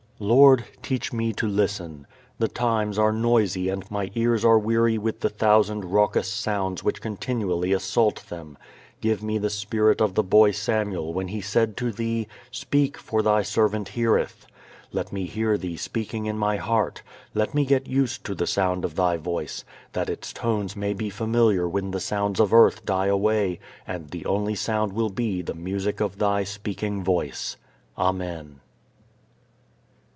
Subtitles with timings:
[0.23, 2.05] _Lord, teach me to listen.
[2.37, 7.01] The times are noisy and my ears are weary with the thousand raucous sounds which
[7.01, 8.55] continuously assault them.
[9.01, 13.23] Give me the spirit of the boy Samuel when he said to Thee, "Speak, for
[13.23, 14.45] thy servant heareth."
[14.91, 17.01] Let me hear Thee speaking in my heart.
[17.33, 19.63] Let me get used to the sound of Thy Voice,
[19.93, 24.27] that its tones may be familiar when the sounds of earth die away and the
[24.27, 27.57] only sound will be the music of Thy speaking Voice.
[27.97, 28.59] Amen.